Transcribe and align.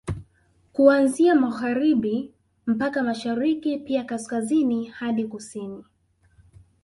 Kuanzia 0.73 1.35
Magharibi 1.35 2.33
mpaka 2.65 3.03
Mashariki 3.03 3.77
pia 3.77 4.03
Kaskazini 4.03 4.85
hadi 4.85 5.25
Kusini 5.25 5.85